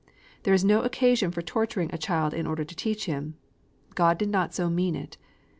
[0.41, 3.35] There is no occasion for torturing a child in order to teach him.
[3.93, 5.17] God did not so mean it.